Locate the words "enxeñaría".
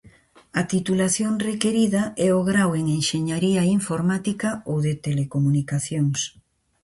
2.99-3.61